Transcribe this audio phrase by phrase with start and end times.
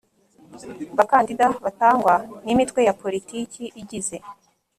[0.97, 2.13] Bakandida batangwa
[2.45, 4.17] n imitwe ya politiki igize